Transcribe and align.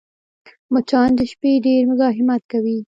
مچان 0.73 1.09
د 1.19 1.21
شپې 1.31 1.51
ډېر 1.65 1.81
مزاحمت 1.91 2.41
کوي 2.51 2.77